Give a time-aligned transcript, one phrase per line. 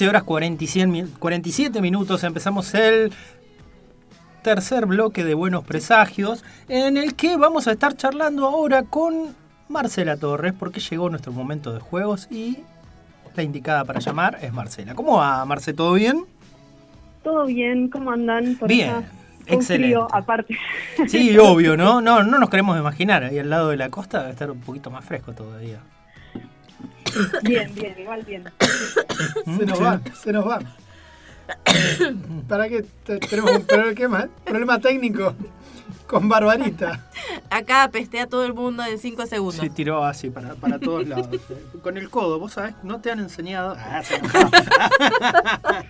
[0.00, 2.24] 13 horas 47 minutos.
[2.24, 3.12] Empezamos el
[4.40, 9.36] tercer bloque de Buenos Presagios, en el que vamos a estar charlando ahora con
[9.68, 12.60] Marcela Torres, porque llegó nuestro momento de juegos y
[13.36, 14.94] la indicada para llamar es Marcela.
[14.94, 15.74] ¿Cómo va, Marce?
[15.74, 16.24] ¿Todo bien?
[17.22, 18.58] Todo bien, ¿cómo andan?
[18.66, 19.04] bien,
[19.48, 19.98] excelente.
[20.12, 20.56] aparte.
[21.08, 22.00] Sí, obvio, ¿no?
[22.00, 22.22] ¿no?
[22.22, 25.04] No nos queremos imaginar, ahí al lado de la costa debe estar un poquito más
[25.04, 25.80] fresco todavía.
[27.42, 28.44] Bien, bien, igual bien.
[29.58, 30.60] Se nos va, se nos va.
[32.48, 35.34] ¿Para qué tenemos un problema, problema técnico
[36.06, 37.08] con Barbarita?
[37.50, 39.60] Acá pestea todo el mundo en 5 segundos.
[39.60, 41.28] Sí, tiró así para, para todos lados.
[41.82, 43.76] con el codo, vos sabés, no te han enseñado.
[43.76, 44.02] Ah,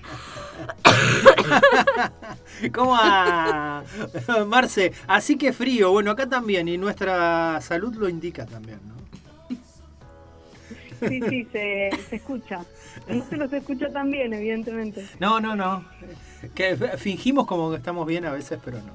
[2.73, 3.85] ¿Cómo va?
[4.47, 5.91] Marce, así que frío.
[5.93, 9.00] Bueno, acá también, y nuestra salud lo indica también, ¿no?
[11.01, 12.65] Sí, sí, se, escucha.
[13.09, 15.07] No se los escucha tan bien, evidentemente.
[15.19, 15.85] No, no, no.
[16.55, 18.93] Que fingimos como que estamos bien a veces, pero no.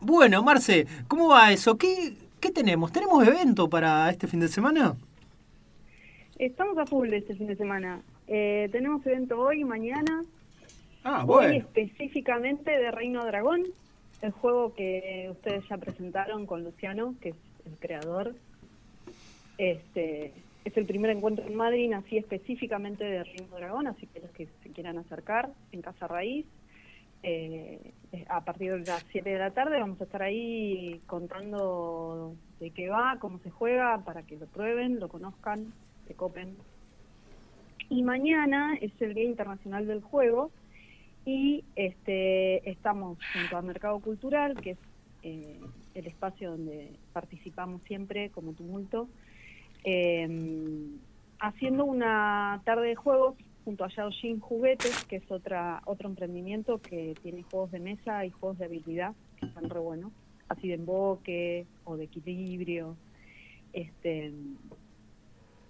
[0.00, 1.76] Bueno, Marce, ¿cómo va eso?
[1.76, 2.92] ¿Qué, ¿Qué tenemos?
[2.92, 4.94] ¿Tenemos evento para este fin de semana?
[6.38, 8.02] Estamos a full este fin de semana.
[8.26, 10.24] Eh, tenemos evento hoy y mañana.
[11.02, 11.50] Ah, bueno.
[11.50, 13.62] Hoy específicamente de Reino Dragón,
[14.22, 18.34] el juego que ustedes ya presentaron con Luciano, que es el creador
[19.58, 20.32] este,
[20.64, 24.48] es el primer encuentro en Madrid, así específicamente de Río Dragón, así que los que
[24.62, 26.46] se quieran acercar en Casa Raíz,
[27.22, 27.92] eh,
[28.28, 32.88] a partir de las 7 de la tarde vamos a estar ahí contando de qué
[32.88, 35.72] va, cómo se juega, para que lo prueben, lo conozcan,
[36.06, 36.56] se copen.
[37.88, 40.50] Y mañana es el Día Internacional del Juego
[41.24, 44.78] y este, estamos junto al Mercado Cultural, que es
[45.22, 45.60] eh,
[45.94, 49.08] el espacio donde participamos siempre como tumulto,
[49.88, 50.28] eh,
[51.38, 57.14] haciendo una tarde de juegos junto a Yaojin Juguetes, que es otra otro emprendimiento que
[57.22, 60.10] tiene juegos de mesa y juegos de habilidad, que están re buenos,
[60.48, 62.96] así de emboque o de equilibrio.
[63.72, 64.32] Este,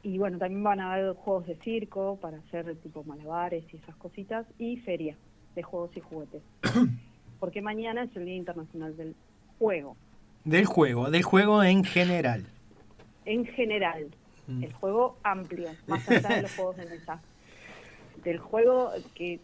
[0.02, 3.96] y bueno, también van a haber juegos de circo para hacer tipo malabares y esas
[3.96, 5.14] cositas, y feria
[5.54, 6.42] de juegos y juguetes.
[7.38, 9.14] Porque mañana es el Día Internacional del
[9.58, 9.94] Juego.
[10.44, 12.46] Del juego, del juego en general
[13.26, 14.06] en general,
[14.46, 14.64] mm.
[14.64, 17.20] el juego amplio, más allá de los juegos de mesa.
[18.24, 19.40] Del juego que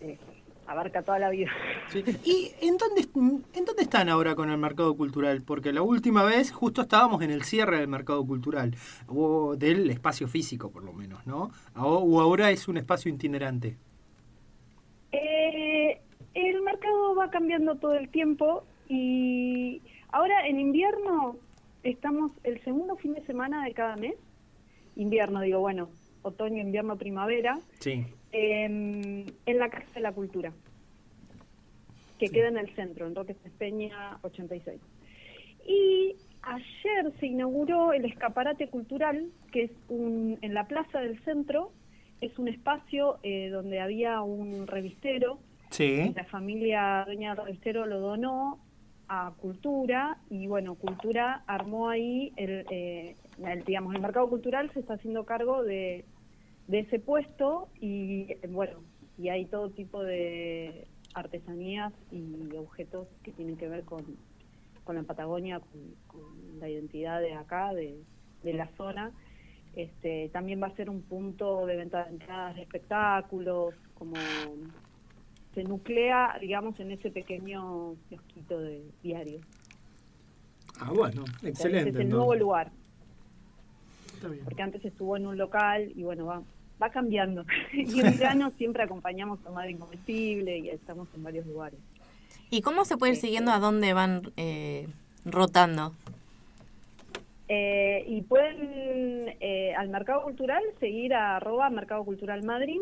[0.00, 0.18] eh,
[0.66, 1.50] abarca toda la vida.
[2.24, 3.06] ¿Y en dónde,
[3.54, 5.42] en dónde están ahora con el mercado cultural?
[5.42, 8.74] Porque la última vez justo estábamos en el cierre del mercado cultural,
[9.08, 11.50] o del espacio físico por lo menos, ¿no?
[11.76, 13.76] ¿O ahora es un espacio itinerante?
[15.12, 16.00] Eh,
[16.34, 21.36] el mercado va cambiando todo el tiempo y ahora en invierno
[21.82, 24.14] estamos el segundo fin de semana de cada mes,
[24.96, 25.88] invierno, digo, bueno,
[26.22, 28.04] otoño, invierno, primavera, sí.
[28.32, 30.52] Em, en la Casa de la Cultura,
[32.18, 34.80] que queda en el centro, en Roque Peña 86.
[35.66, 41.72] Y ayer se inauguró el escaparate cultural, que es un, en la plaza del centro,
[42.20, 45.38] es un espacio eh, donde había un revistero.
[45.70, 46.12] Sí.
[46.14, 48.60] La familia dueña del revistero lo donó
[49.12, 53.14] a Cultura y bueno, Cultura armó ahí el, eh,
[53.66, 56.06] digamos, el mercado cultural se está haciendo cargo de,
[56.66, 58.78] de ese puesto y bueno,
[59.18, 64.02] y hay todo tipo de artesanías y objetos que tienen que ver con,
[64.84, 65.60] con la Patagonia,
[66.06, 68.02] con, la identidad de acá, de,
[68.42, 69.12] de la zona.
[69.76, 74.14] Este, también va a ser un punto de venta de entradas de espectáculos, como
[75.54, 79.40] se nuclea, digamos, en ese pequeño kiosquito de diario.
[80.80, 81.90] Ah, bueno, excelente.
[81.90, 82.70] es el nuevo lugar.
[84.44, 86.42] Porque antes estuvo en un local y bueno, va,
[86.80, 87.44] va cambiando.
[87.72, 91.78] y en verano siempre acompañamos a Madre Incomestible y estamos en varios lugares.
[92.50, 94.86] ¿Y cómo se puede ir siguiendo a dónde van eh,
[95.24, 95.92] rotando?
[97.48, 102.80] Eh, y pueden eh, al Mercado Cultural seguir a arroba Mercado Cultural Madrid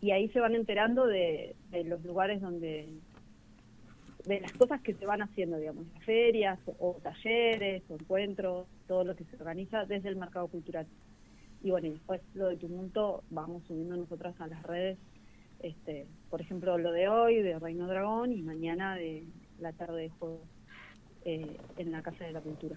[0.00, 1.54] y ahí se van enterando de,
[1.84, 2.88] los lugares donde
[4.24, 9.16] de las cosas que se van haciendo, digamos, ferias o, talleres o encuentros, todo lo
[9.16, 10.86] que se organiza desde el mercado cultural.
[11.62, 14.98] Y bueno, y después lo de Tumulto vamos subiendo nosotras a las redes,
[15.62, 19.24] este, por ejemplo, lo de hoy, de Reino Dragón, y mañana de
[19.58, 20.42] la tarde de juego
[21.24, 22.76] eh, en la Casa de la Cultura.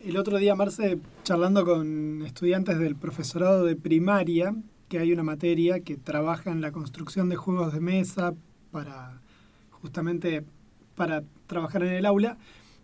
[0.00, 4.54] El otro día, Marce, charlando con estudiantes del profesorado de primaria,
[4.90, 8.34] que hay una materia que trabaja en la construcción de juegos de mesa
[8.72, 9.20] para
[9.70, 10.44] justamente
[10.96, 12.36] para trabajar en el aula.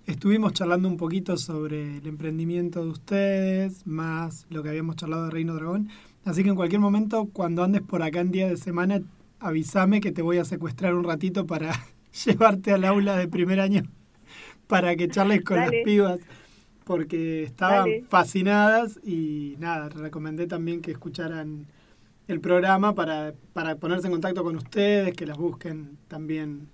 [0.06, 5.32] estuvimos charlando un poquito sobre el emprendimiento de ustedes, más lo que habíamos charlado de
[5.32, 5.88] Reino Dragón.
[6.24, 9.02] Así que en cualquier momento, cuando andes por acá en día de semana,
[9.40, 11.72] avísame que te voy a secuestrar un ratito para
[12.24, 13.82] llevarte al aula de primer año
[14.68, 16.20] para que charles con las pibas
[16.84, 21.66] porque estaban fascinadas y nada, recomendé también que escucharan
[22.28, 26.68] el programa para, para ponerse en contacto con ustedes, que las busquen también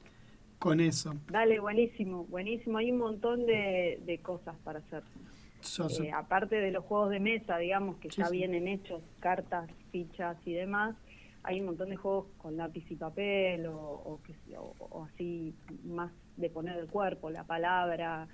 [0.59, 1.15] con eso.
[1.31, 2.79] Dale, buenísimo, buenísimo.
[2.79, 5.03] Hay un montón de, de cosas para hacer.
[6.01, 10.53] Eh, aparte de los juegos de mesa, digamos, que ya vienen hechos, cartas, fichas y
[10.53, 10.97] demás,
[11.45, 14.21] hay un montón de juegos con lápiz y papel o,
[14.81, 18.27] o así más de poner el cuerpo, la palabra,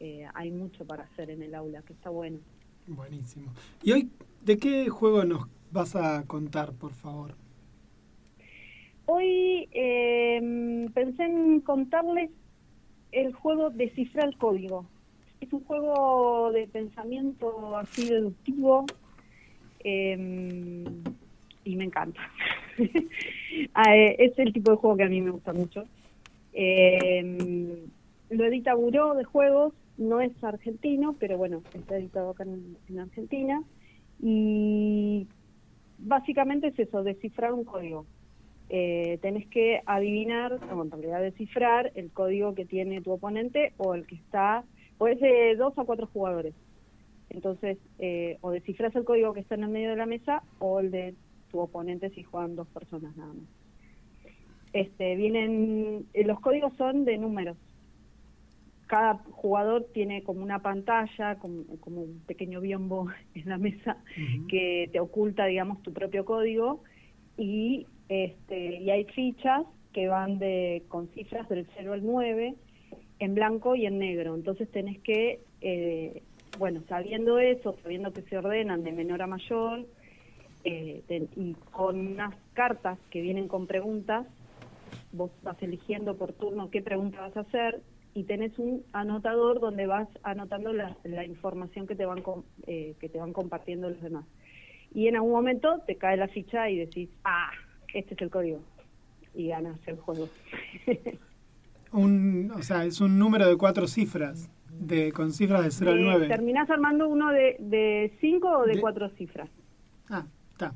[0.00, 2.38] eh, hay mucho para hacer en el aula, que está bueno.
[2.86, 3.52] Buenísimo.
[3.82, 4.10] ¿Y hoy
[4.40, 7.34] de qué juego nos vas a contar, por favor?
[9.06, 12.30] Hoy em, pensé en contarles
[13.10, 14.86] el juego Descifrar el Código.
[15.40, 18.86] Es un juego de pensamiento así deductivo
[19.80, 20.84] em,
[21.64, 22.20] y me encanta.
[23.74, 25.84] Ah, eh, es el tipo de juego que a mí me gusta mucho.
[26.54, 27.68] Em,
[28.30, 33.62] lo edita Buró de Juegos no es argentino, pero bueno, está editado acá en, Argentina.
[34.20, 35.26] Y
[36.02, 38.06] básicamente es eso, descifrar un código.
[38.68, 43.94] Eh, tenés que adivinar, o en realidad descifrar el código que tiene tu oponente o
[43.94, 44.64] el que está,
[44.98, 46.54] o es de dos a cuatro jugadores.
[47.30, 50.80] Entonces, eh, o descifras el código que está en el medio de la mesa o
[50.80, 51.14] el de
[51.50, 53.46] tu oponente si juegan dos personas nada más.
[54.72, 57.56] Este, vienen, eh, los códigos son de números,
[58.92, 63.96] cada jugador tiene como una pantalla, como, un pequeño biombo en la mesa
[64.50, 66.82] que te oculta, digamos, tu propio código
[67.38, 69.62] y, este, y hay fichas
[69.94, 72.54] que van de con cifras del 0 al 9
[73.18, 74.34] en blanco y en negro.
[74.34, 76.22] Entonces tenés que, eh,
[76.58, 79.86] bueno, sabiendo eso, sabiendo que se ordenan de menor a mayor
[80.64, 81.02] eh,
[81.34, 84.26] y con unas cartas que vienen con preguntas,
[85.12, 87.80] vos vas eligiendo por turno qué pregunta vas a hacer
[88.14, 92.22] y tenés un anotador donde vas anotando la, información que te van
[92.66, 94.26] eh, que te van compartiendo los demás.
[94.94, 97.50] Y en algún momento te cae la ficha y decís ah
[97.94, 98.60] este es el código
[99.34, 100.28] y ganas el juego.
[101.92, 106.02] Un o sea es un número de cuatro cifras de con cifras de 0 al
[106.02, 109.50] 9 terminás armando uno de de cinco o de, cuatro cifras.
[110.08, 110.72] Ah está.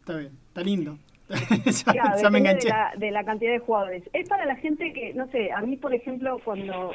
[0.00, 0.98] Está bien está lindo
[2.22, 2.68] ya, me enganché.
[2.98, 4.02] De la, cantidad de jugadores.
[4.12, 6.92] Es para la gente que, no sé, a mí, por ejemplo, cuando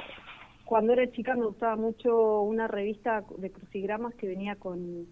[0.65, 5.07] cuando era chica me gustaba mucho una revista de crucigramas que venía con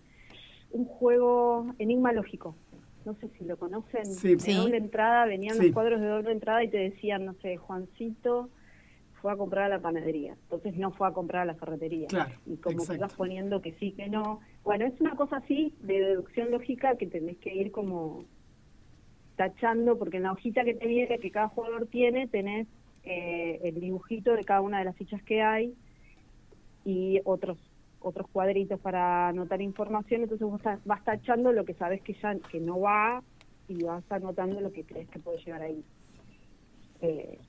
[0.72, 2.56] un juego Enigma Lógico.
[3.06, 4.06] No sé si lo conocen.
[4.06, 7.58] Sí, de doble entrada, venían los cuadros de doble entrada y te decían, no sé,
[7.58, 8.50] Juancito
[9.22, 10.36] fue a comprar a la panadería.
[10.44, 12.08] Entonces no fue a comprar a la ferretería.
[12.46, 14.40] y como que vas poniendo que sí, que no.
[14.64, 18.26] Bueno, es una cosa así de deducción lógica que tenés que ir como
[19.36, 22.68] tachando, porque en la hojita que te viene, que cada jugador tiene, tenés
[23.04, 25.74] eh, el dibujito de cada una de las fichas que hay
[26.86, 27.58] y otros
[28.06, 32.60] otros cuadritos para anotar información, entonces vos vas tachando lo que sabes que ya que
[32.60, 33.24] no va
[33.70, 35.84] y vas anotando lo que crees que puede llegar ahí.
[37.02, 37.40] Eh,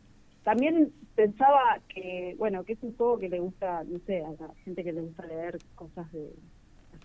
[0.44, 4.54] también pensaba que, bueno, que es un juego que le gusta, no sé, a la
[4.64, 6.30] gente que le gusta leer cosas de,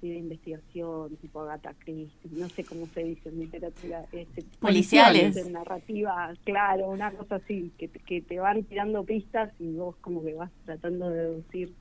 [0.07, 4.05] de investigación, tipo Agatha Christie, no sé cómo se dice en literatura.
[4.11, 5.49] Este, Policiales.
[5.49, 10.33] narrativa, claro, una cosa así, que, que te van tirando pistas y vos como que
[10.33, 11.73] vas tratando de deducir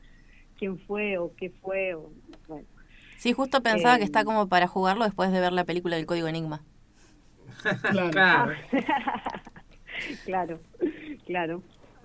[0.59, 1.95] quién fue o qué fue.
[1.95, 2.11] O,
[2.49, 2.67] bueno.
[3.17, 6.07] Sí, justo pensaba que está em, como para jugarlo después de ver la película del
[6.07, 6.63] Código Enigma.
[7.91, 8.53] claro.
[10.25, 10.61] claro,
[11.27, 11.63] claro.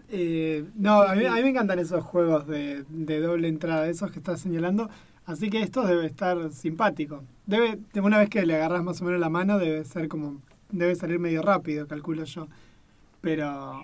[0.09, 4.11] Eh, no, a mí, a mí, me encantan esos juegos de, de doble entrada, esos
[4.11, 4.89] que estás señalando.
[5.25, 7.23] Así que esto debe estar simpático.
[7.45, 10.95] Debe, una vez que le agarras más o menos la mano, debe ser como, debe
[10.95, 12.47] salir medio rápido, calculo yo.
[13.21, 13.83] Pero,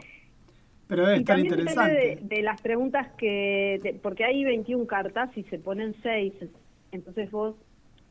[0.88, 2.20] pero debe estar interesante.
[2.22, 6.34] De, las preguntas que, porque hay 21 cartas y se ponen 6,
[6.92, 7.56] entonces vos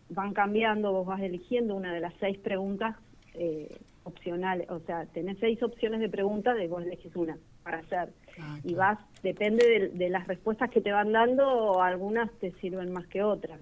[0.09, 2.97] van cambiando, vos vas eligiendo una de las 6 preguntas
[3.35, 7.37] eh, opcionales, o sea, tenés 6 opciones de preguntas, de vos elegís una
[7.69, 8.15] para hacer.
[8.41, 13.07] Ah, y vas, depende de, las respuestas que te van dando, algunas te sirven más
[13.09, 13.61] que otras.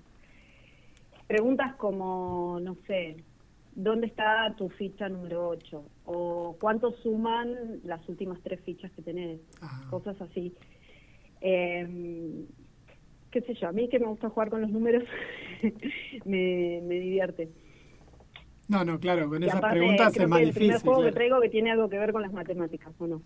[1.27, 3.17] Preguntas como, no sé,
[3.75, 5.85] ¿dónde está tu ficha número 8?
[6.05, 9.41] O ¿cuánto suman las últimas tres fichas que tenés?
[9.91, 10.55] Cosas así.
[11.41, 12.45] Eh,
[13.33, 15.03] qué sé yo, a mí que me gusta jugar con los números,
[16.25, 17.49] me, me divierte.
[18.69, 20.71] No, no, claro, con esas preguntas es más el difícil.
[20.71, 23.07] Es el primer juego que traigo que tiene algo que ver con las matemáticas, ¿o
[23.09, 23.21] no?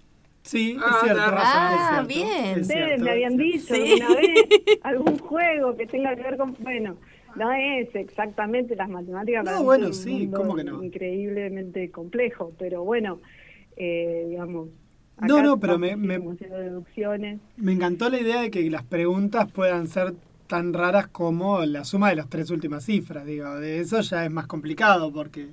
[0.50, 1.30] Sí, Ah, es cierto.
[1.30, 1.38] razón.
[1.38, 2.44] es Ah, cierto, bien.
[2.58, 3.94] es Ustedes cierto, me habían dicho Sí.
[3.96, 4.28] una vez
[4.82, 6.96] algún juego que tenga que ver con, bueno,
[7.36, 9.44] no es exactamente las matemáticas.
[9.44, 10.82] No, bueno, sí, mundo ¿cómo que no?
[10.82, 13.20] Increíblemente complejo, pero bueno,
[13.76, 14.68] eh, digamos.
[15.20, 17.40] No, acá no, pero me- me- deducciones.
[17.56, 20.14] Me encantó la idea de que las preguntas puedan ser
[20.48, 23.24] tan raras como la suma de las tres últimas cifras.
[23.24, 25.50] Digo, de eso ya es más complicado porque,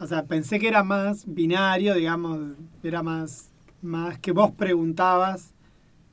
[0.00, 2.38] o sea, pensé que era más binario, digamos,
[2.82, 3.50] era más,
[3.84, 5.54] más que vos preguntabas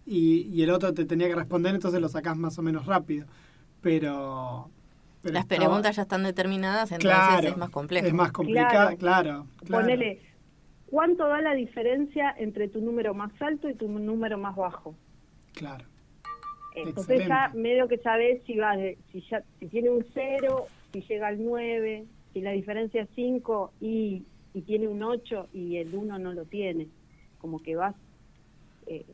[0.05, 3.25] y, y el otro te tenía que responder, entonces lo sacás más o menos rápido.
[3.81, 4.69] Pero...
[5.21, 8.05] pero Las estaba- preguntas ya están determinadas, entonces claro, es más complejo.
[8.07, 8.97] Es más complicado, Claro.
[8.97, 9.47] claro.
[9.65, 9.83] claro.
[9.85, 10.21] Ponele,
[10.87, 14.95] ¿cuánto da la diferencia entre tu número más alto y tu número más bajo?
[15.53, 15.85] Claro.
[16.75, 21.01] Entonces ya medio que sabes si va de- si ya si tiene un 0, si
[21.01, 24.23] llega al 9, si la diferencia es 5 y,
[24.53, 26.87] y tiene un 8 y el 1 no lo tiene.
[27.41, 27.95] Como que vas
[28.88, 29.05] eh,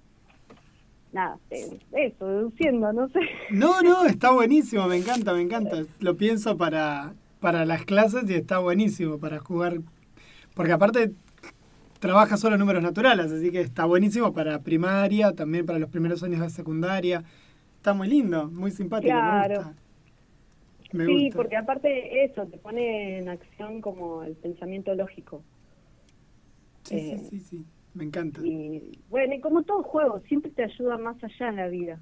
[1.14, 3.20] nada, eh, eso, deduciendo, no sé.
[3.50, 5.86] No, no, está buenísimo, me encanta, me encanta.
[6.00, 9.80] Lo pienso para, para las clases y está buenísimo para jugar.
[10.54, 11.12] Porque aparte
[12.00, 16.42] trabaja solo números naturales, así que está buenísimo para primaria, también para los primeros años
[16.42, 17.24] de secundaria.
[17.78, 19.56] Está muy lindo, muy simpático, Claro.
[19.56, 19.74] me gusta.
[20.94, 21.38] Me sí, gusta.
[21.38, 25.42] porque aparte eso te pone en acción como el pensamiento lógico.
[26.84, 27.66] Sí, eh, sí, sí, sí,
[27.98, 28.40] me encanta.
[28.44, 32.00] Y bueno, y como todo juego, siempre te ayuda más allá en la vida.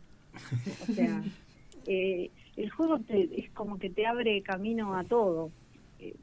[0.84, 1.24] O sea,
[1.88, 5.52] eh, el juego te, es como que te abre camino a todo.
[6.00, 6.16] Eh,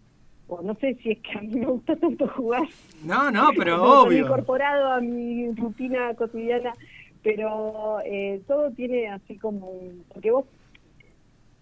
[0.49, 2.69] o no sé si es que a mí me gusta tanto jugar.
[3.03, 4.27] No, no, pero obvio.
[4.27, 6.75] incorporado a mi rutina cotidiana,
[7.23, 10.05] pero eh, todo tiene así como un...
[10.13, 10.45] Porque vos,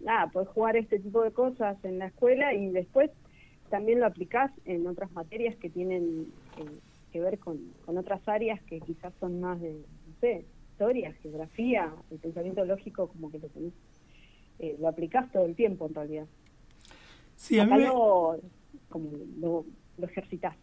[0.00, 3.10] nada, podés jugar este tipo de cosas en la escuela y después
[3.68, 6.26] también lo aplicás en otras materias que tienen
[6.58, 9.72] eh, que ver con, con otras áreas que quizás son más de,
[10.06, 13.74] no sé, historia, geografía, el pensamiento lógico como que lo tenés,
[14.60, 16.26] eh, lo aplicás todo el tiempo en realidad.
[17.36, 18.40] Sí, a mí me- lo,
[18.88, 20.56] como lo, lo ejercitás.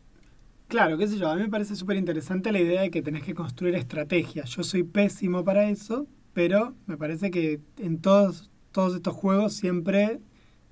[0.68, 3.24] Claro, qué sé yo, a mí me parece súper interesante la idea de que tenés
[3.24, 4.50] que construir estrategias.
[4.50, 10.20] Yo soy pésimo para eso, pero me parece que en todos, todos estos juegos siempre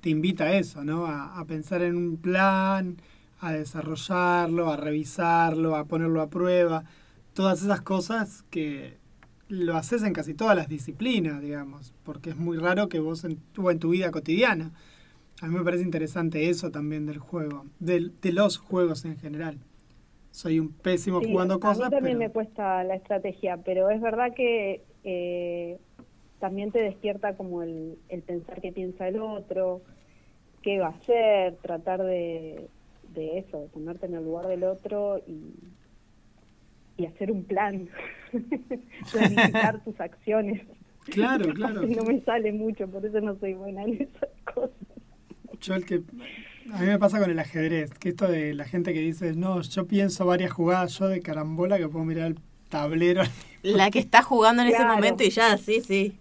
[0.02, 1.06] te invita a eso, ¿no?
[1.06, 2.98] A, a pensar en un plan,
[3.48, 6.86] a desarrollarlo, a revisarlo, a ponerlo a prueba.
[7.34, 8.98] Todas esas cosas que
[9.50, 13.40] lo haces en casi todas las disciplinas, digamos, porque es muy raro que vos en,
[13.58, 14.72] o en tu vida cotidiana.
[15.42, 19.60] A mí me parece interesante eso también del juego, del- de los juegos en general.
[20.32, 23.90] Soy un pésimo Sí, jugando a cosas, mí también pero me cuesta la estrategia, pero
[23.90, 25.80] es verdad que eh,
[26.40, 29.84] también te despierta como el, el pensar qué piensa el otro,
[30.64, 32.70] qué va a hacer, tratar de,
[33.16, 35.54] de eso, de ponerte en el lugar del otro y,
[36.98, 37.90] y hacer un plan,
[39.12, 40.62] planificar tus acciones.
[41.06, 41.82] claro, claro.
[41.84, 44.72] No me sale mucho, por eso no soy buena en esas cosas.
[45.62, 46.02] Yo el que
[46.72, 49.62] a mí me pasa con el ajedrez, que esto de la gente que dice, "No,
[49.62, 52.38] yo pienso varias jugadas yo de carambola que puedo mirar el
[52.70, 53.24] tablero."
[53.64, 56.18] La que está jugando en ese momento y ya, sí, sí.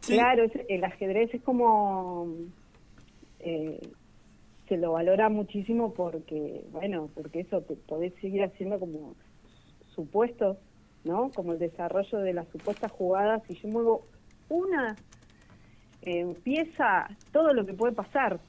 [0.00, 0.14] Sí.
[0.14, 2.28] Claro, el ajedrez es como
[3.40, 3.80] eh,
[4.68, 9.14] se lo valora muchísimo porque, bueno, porque eso te podés seguir haciendo como
[9.94, 10.56] supuestos,
[11.04, 11.30] ¿no?
[11.30, 13.42] Como el desarrollo de las supuestas jugadas.
[13.48, 14.02] Si yo muevo
[14.48, 14.96] una
[16.02, 18.40] eh, pieza, todo lo que puede pasar.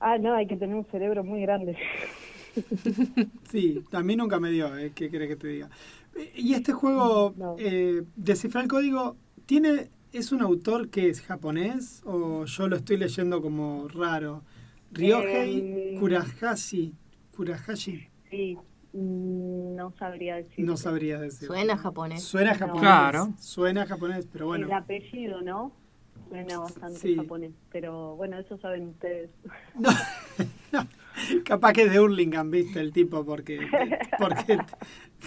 [0.00, 1.76] Ah, no, hay que tener un cerebro muy grande.
[3.50, 4.92] Sí, mí nunca me dio, ¿eh?
[4.94, 5.70] ¿qué querés que te diga?
[6.16, 7.56] Eh, Y este juego, No.
[7.58, 12.96] eh, Descifrar el Código, ¿tiene, ¿es un autor que es japonés o yo lo estoy
[12.96, 14.42] leyendo como raro?
[14.94, 15.58] Ryohei
[15.94, 16.94] Eh, Kurahashi.
[17.36, 18.56] Kurahashi, Sí,
[18.92, 20.64] mm, no sabría decir.
[20.64, 21.46] no sabría decir.
[21.48, 22.22] Suena japonés.
[22.22, 22.80] Suena japonés.
[22.82, 23.28] Claro.
[23.38, 24.66] Suena japonés, pero bueno.
[24.66, 25.72] El apellido, ¿no?
[26.28, 27.16] Suena bastante Sí.
[27.16, 29.30] japonés, pero bueno, eso saben ustedes.
[30.72, 30.88] No, no,
[31.44, 33.60] capaz que es de Hurlingham, viste, el tipo, porque,
[34.18, 34.58] porque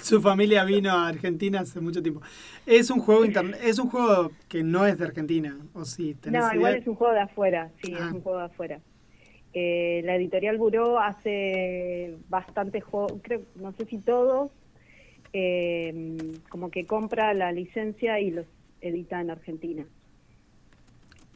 [0.01, 2.21] su familia vino a Argentina hace mucho tiempo.
[2.65, 6.41] Es un juego interna- es un juego que no es de Argentina, o sí, tenés
[6.41, 6.55] No, idea?
[6.55, 8.07] igual es un juego de afuera, sí, Ah.
[8.07, 8.81] es un juego de afuera.
[9.53, 14.51] Eh, la editorial Buró hace bastantes juegos, creo, no sé si todos,
[15.33, 16.17] eh,
[16.49, 18.45] como que compra la licencia y los
[18.81, 19.85] edita en Argentina.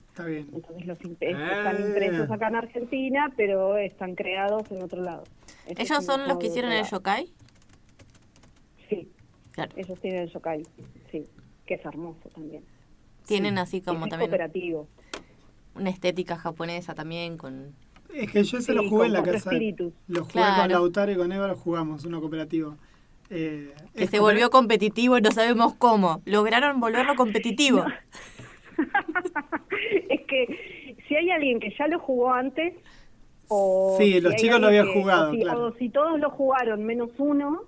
[0.09, 0.49] Está bien.
[0.53, 5.23] Entonces los imp- están impresos acá en Argentina, pero están creados en otro lado.
[5.65, 7.29] ¿Ellos son los que hicieron el yokai?
[8.89, 9.09] Sí,
[9.51, 9.71] Claro.
[9.77, 10.63] ellos tienen el yokai,
[11.11, 11.25] sí,
[11.65, 12.63] que es hermoso también.
[13.25, 14.87] Tienen así como es también cooperativo.
[15.75, 17.73] una estética japonesa también con...
[18.13, 19.37] Es que yo ese lo jugué en la casa.
[19.51, 19.93] espíritus.
[20.07, 20.61] Lo jugué Claro.
[20.63, 22.75] con Lautaro y con Eva, lo jugamos, uno cooperativo.
[23.29, 26.21] Eh, Que se como- volvió competitivo y no sabemos cómo.
[26.25, 27.85] Lograron volverlo competitivo.
[30.09, 32.73] es que si hay alguien que ya lo jugó antes,
[33.47, 35.65] o Sí, si los chicos lo habían que- jugado, o si, claro.
[35.65, 37.61] o si todos lo jugaron menos uno,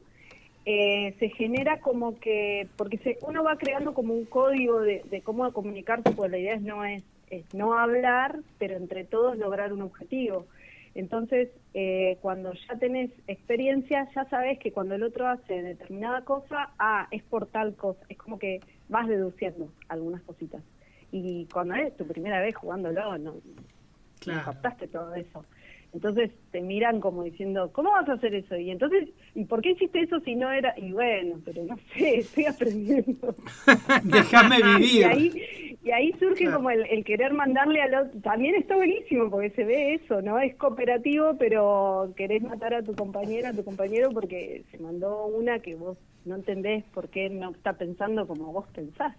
[0.65, 5.21] eh, se genera como que, porque se, uno va creando como un código de, de
[5.21, 7.03] cómo comunicarse, pues la idea es no es,
[7.37, 10.45] es no hablar, pero entre todos lograr un objetivo.
[10.95, 16.71] Entonces, eh, cuando ya tenés experiencia, ya sabes que cuando el otro hace determinada cosa,
[16.77, 18.01] ah, es por tal cosa.
[18.09, 18.59] Es como que
[18.89, 20.61] vas deduciendo algunas cositas.
[21.11, 23.33] Y cuando es tu primera vez jugándolo, no,
[24.25, 25.45] no captaste todo eso.
[25.93, 28.57] Entonces te miran como diciendo, ¿cómo vas a hacer eso?
[28.57, 30.73] Y entonces, ¿y por qué hiciste eso si no era?
[30.77, 33.35] Y bueno, pero no sé, estoy aprendiendo.
[34.03, 34.61] Déjame
[34.97, 35.03] Y vivir.
[35.03, 35.33] ahí,
[35.83, 36.51] y ahí surge Claro.
[36.51, 38.21] como el, el querer mandarle al otro.
[38.21, 40.39] También está buenísimo porque se ve eso, ¿no?
[40.39, 45.59] Es cooperativo, pero querés matar a tu compañera, a tu compañero porque se mandó una
[45.59, 49.15] que vos no entendés por qué no está pensando como vos pensás.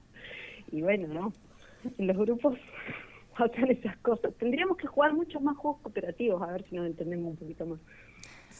[0.70, 1.34] Y bueno, ¿no?
[1.98, 2.58] En los grupos
[3.36, 4.32] pasan esas cosas.
[4.38, 7.78] Tendríamos que jugar muchos más juegos cooperativos a ver si nos entendemos un poquito más.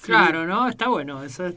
[0.02, 0.68] Claro, ¿no?
[0.68, 1.22] Está bueno.
[1.22, 1.56] Eso es...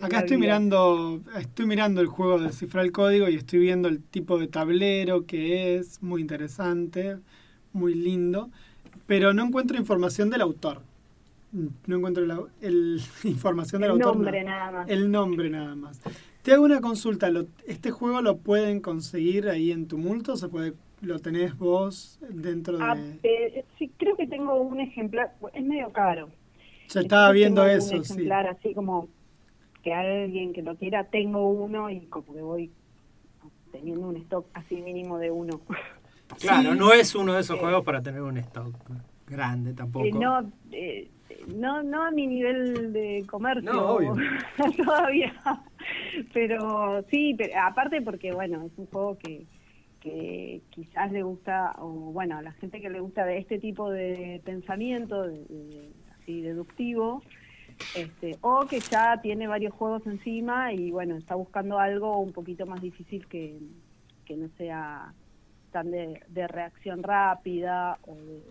[0.00, 4.02] Acá estoy mirando, estoy mirando el juego de descifrar el código y estoy viendo el
[4.02, 7.18] tipo de tablero que es muy interesante,
[7.72, 8.50] muy lindo,
[9.06, 10.82] pero no encuentro información del autor.
[11.86, 14.16] No encuentro la el- información del El autor.
[14.16, 14.50] nombre no.
[14.50, 14.88] nada más.
[14.90, 16.00] El nombre nada más.
[16.42, 17.30] Te hago una consulta.
[17.30, 20.36] ¿lo- ¿Este juego lo pueden conseguir ahí en Tumulto?
[20.36, 20.72] ¿Se puede,
[21.02, 22.84] ¿Lo tenés vos dentro de...?
[22.84, 26.28] Ah, eh, sí, creo que tengo un ejemplar, es medio caro.
[26.88, 28.12] Ya estaba Entonces viendo tengo eso, un sí.
[28.12, 29.08] ejemplar así como
[29.82, 32.70] que alguien que lo quiera, tengo uno y como que voy
[33.72, 35.60] teniendo un stock así mínimo de uno.
[36.40, 36.78] Claro, Sí.
[36.78, 38.74] no es uno de esos juegos para tener un stock
[39.26, 40.06] grande tampoco.
[40.06, 41.10] Eh, no, eh,
[41.56, 44.14] no, no a mi nivel de comercio No, obvio.
[44.82, 45.34] todavía,
[46.32, 49.44] pero sí, pero aparte porque bueno, es un juego que,
[50.02, 53.88] que quizás le gusta, o bueno, a la gente que le gusta de este tipo
[53.90, 57.22] de pensamiento, de- así deductivo,
[57.96, 62.66] este, o que ya tiene varios juegos encima y bueno, está buscando algo un poquito
[62.66, 63.58] más difícil que,
[64.24, 65.12] que no sea
[65.70, 68.42] tan de, de reacción rápida o de,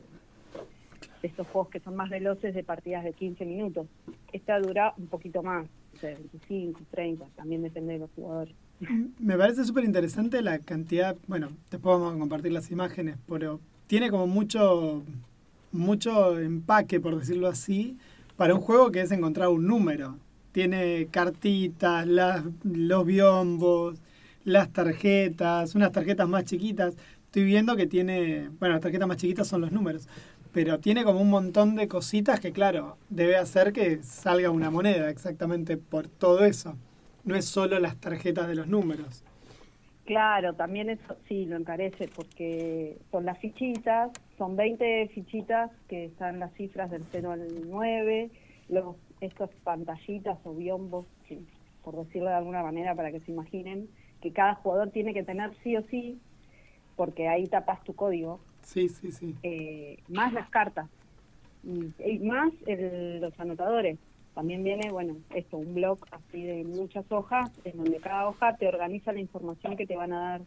[1.21, 3.87] de estos juegos que son más veloces de partidas de 15 minutos.
[4.31, 8.55] Esta dura un poquito más, o sea, 25, 30, también depende de los jugadores.
[9.19, 14.09] Me parece súper interesante la cantidad, bueno, después vamos a compartir las imágenes, pero tiene
[14.09, 15.03] como mucho,
[15.71, 17.97] mucho empaque, por decirlo así,
[18.37, 20.17] para un juego que es encontrar un número.
[20.51, 23.99] Tiene cartitas, las, los biombos,
[24.43, 26.95] las tarjetas, unas tarjetas más chiquitas.
[27.25, 30.07] Estoy viendo que tiene, bueno, las tarjetas más chiquitas son los números,
[30.51, 35.09] pero tiene como un montón de cositas que, claro, debe hacer que salga una moneda
[35.09, 36.75] exactamente por todo eso.
[37.23, 39.23] No es solo las tarjetas de los números.
[40.05, 46.39] Claro, también eso sí lo encarece porque son las fichitas, son 20 fichitas que están
[46.39, 48.29] las cifras del 0 al 9,
[48.69, 51.45] los, estas pantallitas o biombos, sí,
[51.83, 53.87] por decirlo de alguna manera para que se imaginen,
[54.21, 56.19] que cada jugador tiene que tener sí o sí,
[56.95, 59.35] porque ahí tapas tu código, Sí, sí, sí.
[59.43, 60.89] eh, más las cartas
[61.63, 63.97] y, y más el- los anotadores.
[64.33, 68.67] También viene, bueno, esto, un blog así de muchas hojas, en donde cada hoja te
[68.67, 70.41] organiza la información que te van a dar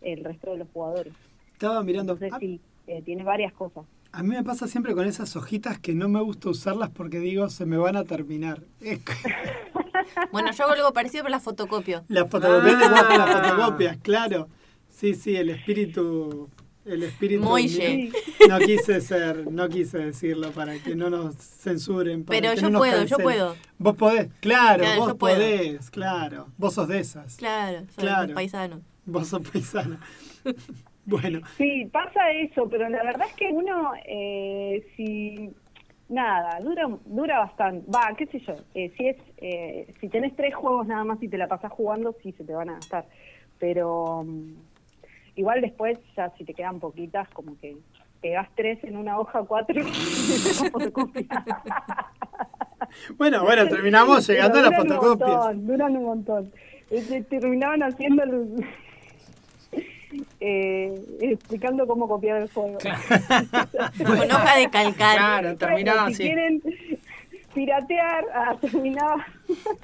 [0.00, 1.12] el resto de los jugadores.
[1.52, 2.14] Estaba mirando.
[2.14, 3.84] Entonces, ah, sí, eh, tiene varias cosas.
[4.12, 7.48] A mí me pasa siempre con esas hojitas que no me gusta usarlas porque digo,
[7.50, 8.62] se me van a terminar.
[10.32, 12.04] Bueno, yo hago algo parecido, pero la fotocopio.
[12.08, 13.16] Las fotocopias de Ah.
[13.18, 14.48] las fotocopias, claro.
[14.88, 16.48] Sí, sí, el espíritu.
[16.90, 17.42] El espíritu.
[17.42, 18.10] Moille.
[18.48, 22.24] No quise ser, no quise decirlo para que no nos censuren.
[22.24, 23.56] para Pero que yo no nos puedo, yo puedo.
[23.78, 25.36] Vos podés, claro, Claro, vos puedo.
[25.36, 26.46] podés, claro.
[26.58, 27.36] Vos sos de esas.
[27.36, 28.34] Claro, soy Claro.
[28.34, 28.80] paisano.
[29.06, 30.00] Vos sos paisana.
[31.06, 35.50] bueno, Sí, pasa eso, pero la verdad es que uno, eh, si
[36.08, 37.88] nada, dura dura bastante.
[37.90, 38.54] Va, qué sé yo.
[38.74, 42.16] eh, si es eh, si tenés tres juegos nada más y te la pasás jugando,
[42.22, 43.06] sí se te van a gastar.
[43.58, 44.52] Pero mm,
[45.40, 47.76] igual después, ya si te quedan poquitas, como que
[48.20, 49.84] pegás tres en una hoja, cuatro y
[50.70, 51.26] fotocopia.
[53.16, 55.30] bueno, bueno, terminamos llegando a las duran un fotocopias.
[55.38, 56.52] montón, duran un montón.
[56.90, 58.48] Este, terminaban haciendo los-
[60.40, 62.78] eh, explicando cómo copiar el juego.
[63.98, 65.16] Con hoja de calcar.
[65.16, 66.32] Claro, terminaba Bueno, si así.
[66.32, 66.62] quieren
[67.54, 69.24] piratear, ah, terminaba.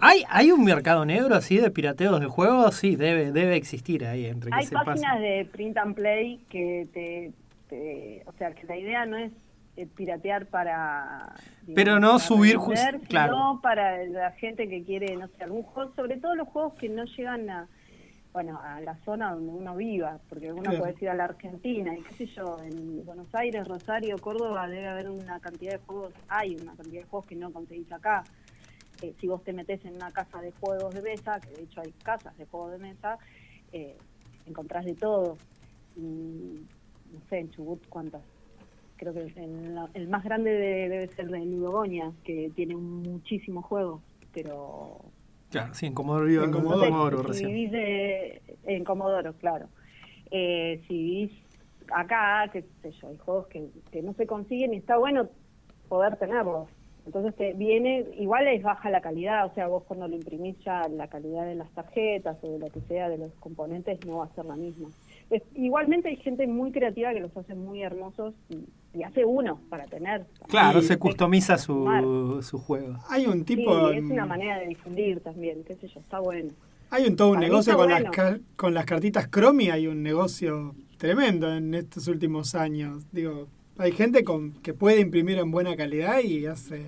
[0.00, 2.74] ¿Hay, ¿Hay un mercado negro así de pirateos de juegos?
[2.76, 5.18] Sí, debe, debe existir ahí entre que Hay se páginas pasa.
[5.18, 7.32] de print and play que te,
[7.68, 9.32] te- o sea, que la idea no es
[9.76, 11.34] eh, piratear para...
[11.74, 13.32] Pero no para subir revender, claro.
[13.34, 16.88] sino para la gente que quiere, no sé, algún juego, sobre todo los juegos que
[16.88, 17.66] no llegan a,
[18.36, 20.78] bueno, a la zona donde uno viva, porque uno Claro.
[20.80, 24.88] puede ir a la Argentina y qué sé yo, en Buenos Aires, Rosario, Córdoba, debe
[24.88, 28.24] haber una cantidad de juegos, hay una cantidad de juegos que no conseguís acá.
[29.00, 31.80] Eh, si vos te metes en una casa de juegos de mesa, que de hecho
[31.80, 33.16] hay casas de juegos de mesa,
[33.72, 33.96] eh,
[34.44, 35.38] encontrás de todo.
[35.96, 38.20] Y, no sé, en Chubut, ¿cuántas?
[38.98, 43.64] Creo que el, la- el más grande de- debe ser de Ludogoña, que tiene muchísimos
[43.64, 44.02] juegos,
[44.34, 44.98] pero
[45.50, 47.48] Claro, sí, en Comodoro, Rivadavia- En Comodoro, Comodoro si recién.
[47.52, 49.68] vivís de- en Comodoro, claro.
[50.30, 51.32] Eh, si vivís
[51.92, 55.28] acá, qué sé yo, hay juegos que, que no se consiguen y está bueno
[55.88, 56.68] poder tenerlos.
[57.06, 60.88] Entonces te viene, igual es baja la calidad, o sea, vos cuando lo imprimís ya
[60.88, 64.24] la calidad de las tarjetas o de lo que sea de los componentes no va
[64.24, 64.88] a ser la misma.
[65.30, 68.64] Es- igualmente hay gente muy creativa que los hace muy hermosos y,
[68.96, 70.26] y hace uno para tener.
[70.48, 72.98] Claro, se customiza su, su juego.
[73.08, 73.90] Hay un Sí, tipo...
[73.90, 76.50] es en- una manera de difundir también, qué sé yo, está bueno.
[76.90, 78.00] Hay un todo un Para negocio con, bueno.
[78.04, 83.04] las, ca- con las cartitas Cromi, hay un negocio tremendo en estos últimos años.
[83.12, 86.86] Digo, hay gente con, que puede imprimir en buena calidad y hace,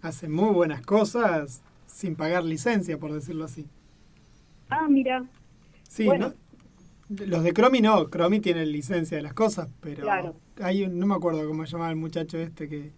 [0.00, 3.66] hace muy buenas cosas sin pagar licencia, por decirlo así.
[4.70, 5.24] Ah, mira,
[5.88, 6.28] Sí, Bueno.
[6.28, 6.34] ¿no?
[7.26, 10.34] Los de Cromi no, Cromi tiene licencia de las cosas, pero Claro.
[10.60, 12.92] hay un, no me acuerdo cómo se llamaba el muchacho este que,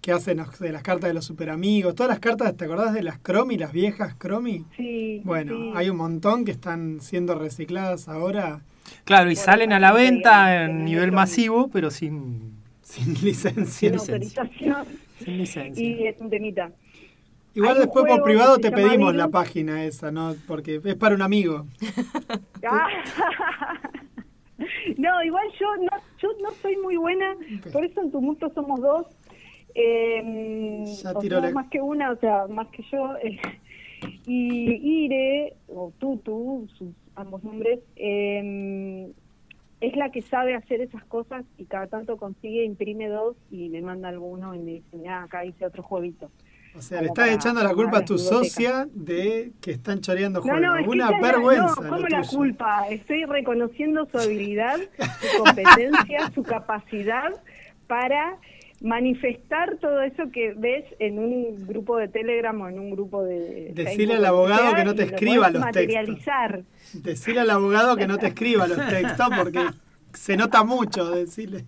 [0.00, 3.02] que hace no sé, las cartas de los superamigos, todas las cartas, ¿te acordás de
[3.02, 4.64] las Cromi, las viejas Cromi?
[4.76, 5.20] sí.
[5.24, 5.72] Bueno, sí.
[5.74, 8.62] hay un montón que están siendo recicladas ahora
[9.04, 13.90] Claro, y Bueno, salen a la venta en nivel masivo, pero sin, sin licencia.
[13.90, 14.42] sin licencia.
[14.42, 14.86] autorización
[15.24, 15.82] sin licencia.
[15.84, 16.72] y es un temita.
[17.54, 20.34] Igual Hay después por privado te pedimos la página esa, ¿no?
[20.46, 21.66] Porque es para un amigo.
[22.64, 22.88] Ah.
[24.98, 27.34] no, igual yo no, yo no soy muy buena,
[27.72, 29.06] por eso en Tumulto somos dos.
[29.74, 33.16] Eh, Ya o tiró somos la- más que una, o sea, más que yo.
[33.16, 33.40] eh,
[34.26, 39.10] y Ire, o Tutu, sus ambos nombres, eh,
[39.80, 43.82] es la que sabe hacer esas cosas y cada tanto consigue, imprime dos y me
[43.82, 46.30] manda alguno y me dice, mira, acá hice otro jueguito.
[46.74, 50.40] O sea, le estás para echando la culpa a tu socia de que están choreando
[50.40, 50.62] No, juegos.
[50.62, 51.74] no, Una es vergüenza.
[51.76, 52.88] No, lo ¿cómo la culpa?
[52.88, 57.30] Estoy reconociendo su habilidad, su competencia, su capacidad
[57.86, 58.38] para
[58.80, 63.72] manifestar todo eso que ves en un grupo de Telegram o en un grupo de
[63.76, 65.94] Facebook, al lo abogado que no te lo escriba podés los textos.
[65.94, 66.62] materializar.
[66.94, 69.66] Decile al abogado que no te escriba los textos porque
[70.14, 71.64] se nota mucho, decirle.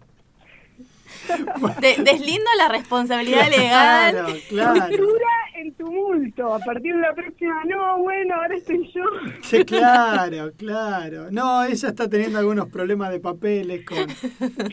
[1.81, 4.11] De- deslindo la responsabilidad legal.
[4.12, 4.96] Claro, claro.
[4.96, 6.55] Cultura en tumulto.
[6.55, 9.03] A partir de la próxima, no, bueno, ahora estoy yo.
[9.42, 11.31] Sí, claro, claro.
[11.31, 14.07] No, ella está teniendo algunos problemas de papeles con,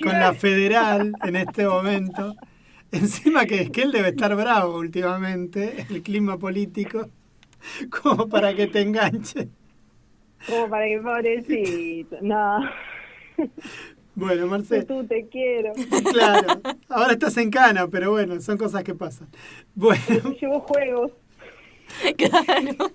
[0.01, 2.35] con la federal en este momento.
[2.91, 7.07] Encima que es que él debe estar bravo últimamente, el clima político,
[8.01, 9.47] como para que te enganche.
[10.49, 12.17] Como para que pobrecito.
[12.21, 12.59] No,
[14.15, 15.71] Bueno, Marcelo, tú te quiero.
[16.11, 19.27] claro, ahora estás en cana, pero bueno, son cosas que pasan.
[19.75, 21.11] Bueno, Te llevo juegos.
[22.17, 22.89] Claro.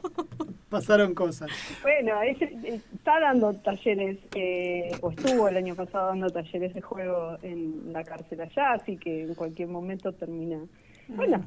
[0.71, 1.51] pasaron cosas.
[1.83, 7.37] Bueno, ese- está dando talleres, eh, o estuvo el año pasado dando talleres de juego
[7.43, 10.61] en la cárcel allá, así que en cualquier momento termina.
[11.09, 11.45] Bueno,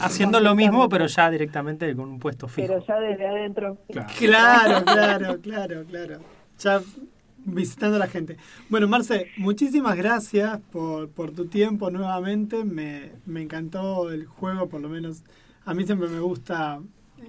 [0.00, 2.68] Haciendo lo mismo, pero ya directamente con un puesto fijo.
[2.68, 3.78] pero ya desde adentro.
[3.90, 4.08] Claro.
[4.16, 6.18] Claro, claro, claro, claro.
[6.60, 6.80] Ya
[7.44, 8.36] visitando a la gente.
[8.68, 12.64] Bueno, Marce, muchísimas gracias por, por tu tiempo nuevamente.
[12.64, 15.24] Me, me encantó el juego, por lo menos
[15.64, 16.80] a mí siempre me gusta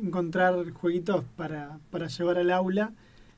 [0.01, 2.91] encontrar jueguitos para, para llevar al aula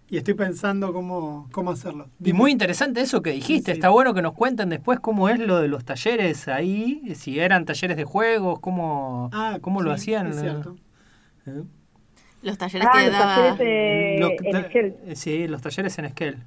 [0.10, 2.08] y estoy pensando cómo, cómo hacerlo.
[2.24, 3.72] Y muy interesante eso que dijiste.
[3.72, 3.78] Sí.
[3.78, 7.66] Está bueno que nos cuenten después cómo es lo de los talleres ahí, si eran
[7.66, 10.28] talleres de juegos, cómo, Ah, cómo lo hacían.
[10.28, 10.76] Es cierto.
[11.48, 11.64] ¿Eh?
[12.44, 13.36] Los talleres Ah, que los daba.
[13.36, 14.96] talleres de- Los- en Esquel.
[15.08, 16.38] eh, sí, los talleres en Esquel.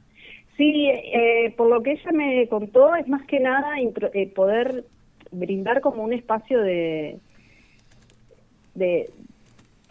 [0.58, 4.84] Sí, eh, por lo que ella me contó, es más que nada eh, poder
[5.30, 7.20] brindar como un espacio de,
[8.74, 9.08] de,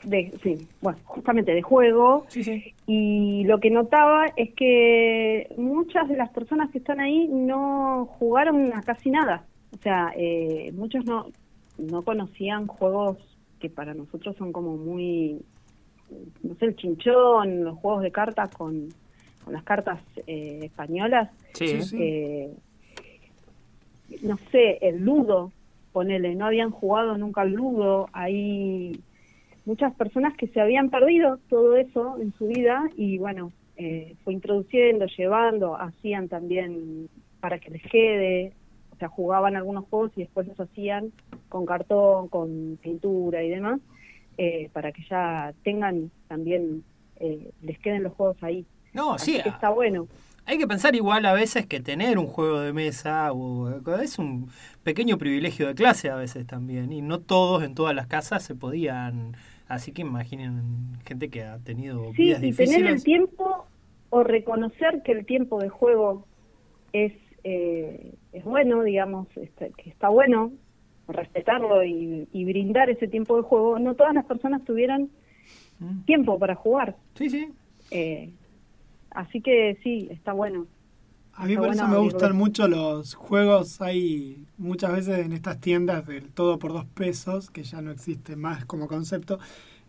[0.03, 2.25] de, sí, bueno, justamente de juego.
[2.27, 2.73] Sí, sí.
[2.86, 8.73] Y lo que notaba es que muchas de las personas que están ahí no jugaron
[8.73, 9.45] a casi nada.
[9.73, 11.27] O sea, eh, muchos no,
[11.77, 13.17] no conocían juegos
[13.62, 15.39] que para nosotros son como muy,
[16.43, 18.89] no sé, el chinchón, los juegos de cartas con,
[19.48, 21.30] con las cartas eh, españolas.
[21.54, 21.98] Sí, Sí, sí.
[22.02, 22.54] Eh,
[24.24, 25.54] no sé, el ludo,
[25.94, 29.00] ponele, no habían jugado nunca al ludo, hay
[29.64, 34.34] muchas personas que se habían perdido todo eso en su vida y bueno, eh, fue
[34.34, 37.08] introduciendo, llevando, hacían también
[37.40, 38.52] para que les quede,
[38.92, 41.14] o sea, jugaban algunos juegos y después los hacían
[41.48, 43.80] con cartón, con pintura y demás,
[44.38, 46.84] eh, para que ya tengan también,
[47.22, 48.66] eh, les queden los juegos ahí.
[48.98, 49.44] No, Así sí.
[49.44, 50.08] que está bueno.
[50.46, 53.70] Hay que pensar igual a veces que tener un juego de mesa o,
[54.02, 54.50] es un
[54.84, 56.92] pequeño privilegio de clase a veces también.
[56.92, 59.36] Y no todos en todas las casas se podían.
[59.68, 63.04] Así que imaginen gente que ha tenido Sí, vidas y tener el difíciles.
[63.04, 63.66] tiempo
[64.10, 66.26] o reconocer que el tiempo de juego
[66.94, 67.12] es,
[67.44, 70.54] eh, es bueno, digamos, este, que está bueno,
[71.10, 73.80] respetarlo y, y brindar ese tiempo de juego.
[73.80, 75.10] No todas las personas tuvieran
[75.80, 76.06] Mm.
[76.06, 76.96] tiempo para jugar.
[77.16, 77.50] Sí, sí.
[77.92, 78.32] Eh,
[79.17, 80.67] así que sí, está bueno.
[81.34, 83.82] A mí Está por eso me gustan mucho los juegos.
[83.82, 88.36] Hay muchas veces en estas tiendas del todo por dos pesos, que ya no existe
[88.36, 89.39] más como concepto,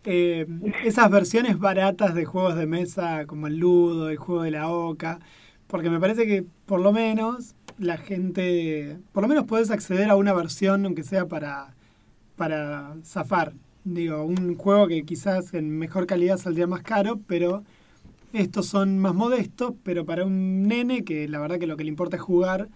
[0.05, 0.47] eh,
[0.83, 5.19] esas versiones baratas de juegos de mesa como el Ludo, el juego de la Oca,
[5.67, 10.15] porque me parece que por lo menos la gente, por lo menos puedes acceder a
[10.15, 11.75] una versión, aunque sea para,
[12.35, 13.53] para zafar.
[13.83, 17.63] Digo, un juego que quizás en mejor calidad saldría más caro, pero
[18.33, 21.89] estos son más modestos, pero para un nene que la verdad que lo que le
[21.89, 22.69] importa es jugar,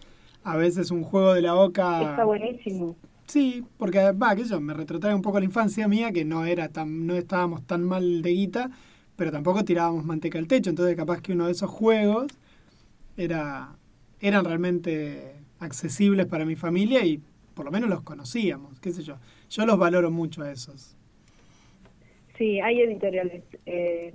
[0.43, 2.11] a veces un juego de la Oca...
[2.11, 2.95] Está buenísimo.
[3.27, 6.45] Sí, porque va, que yo me retrotrae un poco a la infancia mía, que no
[6.45, 8.71] era tan, no estábamos tan mal de guita,
[9.15, 12.27] pero tampoco tirábamos manteca al techo, entonces capaz que uno de esos juegos
[13.15, 13.75] era,
[14.19, 17.21] eran realmente accesibles para mi familia y
[17.53, 19.17] por lo menos los conocíamos, qué sé yo.
[19.49, 20.95] Yo los valoro mucho a esos.
[22.37, 23.43] Sí, hay editoriales.
[23.65, 24.13] Eh,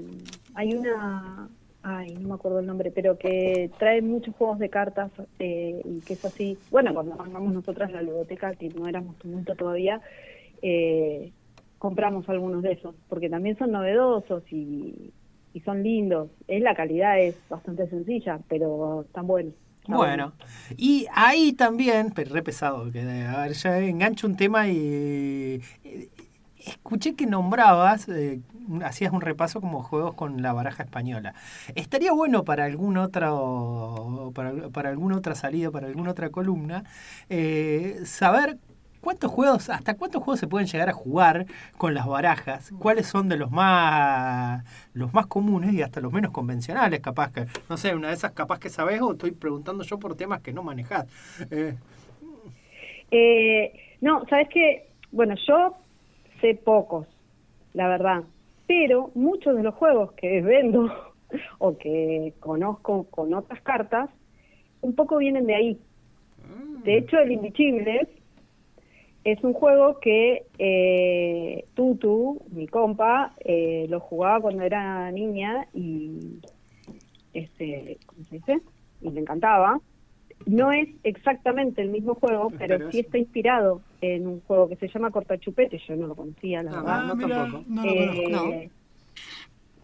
[0.55, 1.49] hay una,
[1.83, 6.01] ay, no me acuerdo el nombre, pero que trae muchos juegos de cartas eh, y
[6.01, 6.59] que es así.
[6.71, 10.01] Bueno, cuando armamos nosotras la biblioteca, que no éramos tumulto todavía,
[10.63, 11.33] eh,
[11.79, 15.13] compramos algunos de esos, porque también son novedosos y,
[15.55, 16.31] y son lindos.
[16.49, 19.55] Es la calidad es bastante sencilla, pero están buenos.
[19.87, 20.35] Bueno,
[20.77, 25.63] y ahí también, pero re pesado, que a ver, ya engancho un tema y
[26.69, 28.41] escuché que nombrabas, eh,
[28.85, 31.35] hacías un repaso como juegos con la baraja española.
[31.75, 36.85] Estaría bueno para algún otro, para, para alguna otra salida, para alguna otra columna,
[37.29, 38.59] eh, saber
[39.01, 43.29] cuántos juegos, hasta cuántos juegos se pueden llegar a jugar con las barajas, cuáles son
[43.29, 47.95] de los más los más comunes y hasta los menos convencionales, capaz que, no sé,
[47.95, 51.07] una de esas capaz que sabes o estoy preguntando yo por temas que no manejás.
[51.51, 51.77] Eh,
[53.11, 55.77] Eh, no, sabes que, bueno, yo
[56.41, 57.07] sé pocos,
[57.75, 58.25] la verdad,
[58.67, 60.93] pero muchos de los juegos que vendo
[61.59, 64.11] o que conozco con otras cartas,
[64.81, 65.81] un poco vienen de ahí.
[66.85, 68.09] De hecho, el Invisibles
[69.25, 76.41] es un juego que eh, Tutu, mi compa, eh, lo jugaba cuando era niña y,
[77.35, 78.61] este, ¿cómo se dice?
[79.01, 79.81] Y le encantaba.
[80.47, 84.69] No es exactamente el mismo juego, pero, Pero sí es- está inspirado en un juego
[84.69, 85.79] que se llama Cortachupete.
[85.87, 87.05] Yo no lo conocía, la Ah, verdad.
[87.07, 87.65] no mira, tampoco.
[87.69, 88.29] no lo Eh.
[88.31, 88.45] No.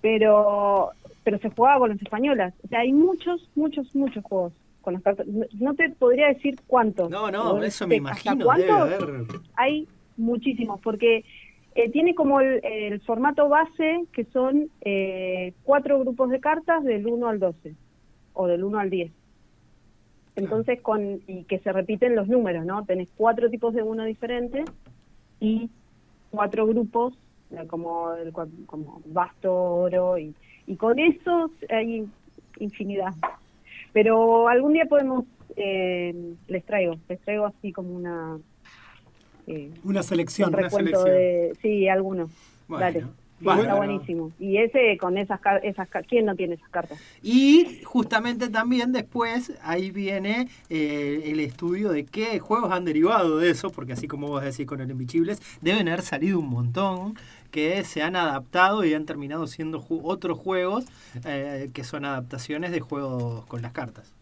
[0.00, 0.90] Pero,
[1.22, 2.52] pero se jugaba con las españolas.
[2.64, 5.26] O sea, hay muchos, muchos, muchos juegos con las cartas.
[5.54, 7.10] No- te podría decir cuántos.
[7.10, 8.80] no, no, eso me ¿hasta imagino, debe cuántos?
[9.02, 9.24] haber.
[9.56, 11.24] Hay muchísimos, porque
[11.74, 17.06] eh, tiene como el, el formato base que son eh, cuatro grupos de cartas del
[17.06, 17.74] 1 al 12
[18.34, 19.10] o del 1 al 10.
[20.36, 22.84] Entonces, con y que se repiten los números, ¿no?
[22.84, 24.64] Tenés cuatro tipos de uno diferentes
[25.40, 25.70] y
[26.30, 27.14] cuatro grupos
[27.52, 30.34] eh, como el, como vasto, oro y,
[30.66, 32.06] y con eso hay
[32.58, 33.12] infinidad.
[33.92, 35.24] Pero algún día podemos,
[35.56, 38.38] eh, les traigo, les traigo así como una...
[39.46, 40.52] eh, Una un selección.
[40.52, 41.04] Una selección.
[41.04, 42.30] de sí algunos
[42.66, 43.04] Bueno, dale
[43.52, 43.62] Sí, bueno.
[43.62, 48.92] está buenísimo y ese con esas esas quién no tiene esas cartas Y justamente también
[48.92, 54.08] después ahí viene eh, el estudio de qué juegos han derivado de eso, porque así
[54.08, 57.14] como vos decís con el Invisibles, deben haber salido un montón
[57.50, 60.86] que se han adaptado y han terminado siendo ju- otros juegos
[61.24, 64.12] eh, que son adaptaciones de juegos con las cartas.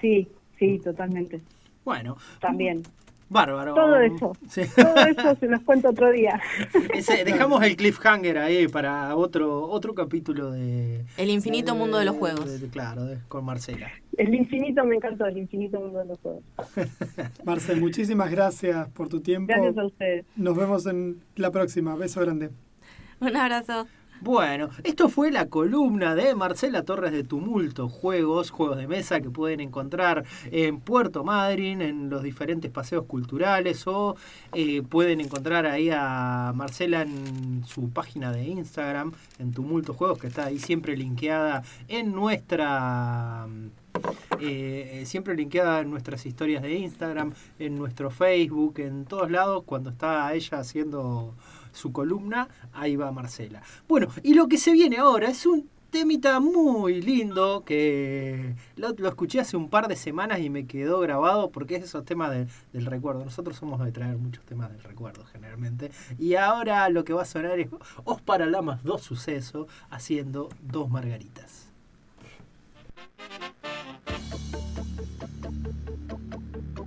[0.00, 1.40] sí sí totalmente
[1.84, 2.82] Bueno, también
[3.28, 3.74] bárbaro.
[3.74, 4.62] todo eso Sí.
[4.76, 6.40] todo eso se los cuento otro día
[6.94, 11.04] Ese- dejamos el cliffhanger ahí para otro otro capítulo de...
[11.16, 12.46] El infinito mundo de los juegos.
[12.46, 13.90] de- de- claro, de- con Marcela.
[14.16, 16.42] el infinito me encantó el infinito mundo de los juegos
[17.44, 19.52] Marcel, muchísimas gracias por tu tiempo.
[19.52, 21.94] gracias a ustedes Nos vemos en la próxima.
[21.96, 22.50] Beso grande.
[23.20, 23.86] Un abrazo.
[24.20, 29.28] Bueno, esto fue la columna de Marcela Torres de Tumulto, juegos, juegos de mesa que
[29.28, 34.16] pueden encontrar en Puerto Madryn, en los diferentes paseos culturales o
[34.54, 40.28] eh, pueden encontrar ahí a Marcela en su página de Instagram, en Tumulto Juegos, que
[40.28, 43.46] está ahí siempre linkeada en nuestra
[44.40, 49.90] eh, siempre linkeada en nuestras historias de Instagram, en nuestro Facebook, en todos lados, cuando
[49.90, 51.34] está ella haciendo
[51.76, 53.62] su columna, ahí va Marcela.
[53.88, 59.40] Bueno, y lo que se viene ahora es un temita muy lindo que lo, escuché
[59.40, 62.86] hace un par de semanas y me quedó grabado porque es esos temas de- del
[62.86, 63.24] recuerdo.
[63.24, 65.90] Nosotros somos de traer muchos temas del recuerdo generalmente.
[66.18, 67.68] Y ahora lo que va a sonar es
[68.04, 71.70] Os para Lamas dos sucesos haciendo dos margaritas.